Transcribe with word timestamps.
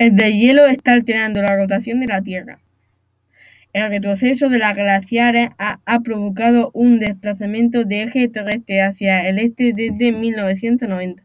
El 0.00 0.16
deshielo 0.16 0.66
está 0.66 0.94
alterando 0.94 1.42
la 1.42 1.54
rotación 1.56 2.00
de 2.00 2.06
la 2.06 2.22
Tierra. 2.22 2.58
El 3.74 3.90
retroceso 3.90 4.48
de 4.48 4.58
las 4.58 4.74
glaciares 4.74 5.50
ha, 5.58 6.00
provocado 6.00 6.70
un 6.72 7.00
desplazamiento 7.00 7.84
de 7.84 8.04
eje 8.04 8.28
terrestre 8.28 8.80
hacia 8.80 9.28
el 9.28 9.38
este 9.38 9.74
desde 9.74 10.12
mil 10.12 10.34
novecientos 10.36 10.88
noventa. 10.88 11.22